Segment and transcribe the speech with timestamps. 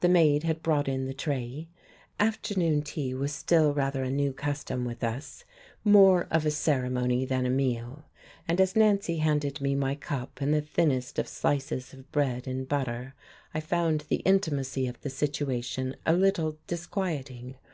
[0.00, 1.68] The maid had brought in the tray.
[2.20, 5.42] Afternoon tea was still rather a new custom with us,
[5.82, 8.04] more of a ceremony than a meal;
[8.46, 12.68] and as Nancy handed me my cup and the thinnest of slices of bread and
[12.68, 13.14] butter
[13.54, 17.56] I found the intimacy of the situation a little disquieting.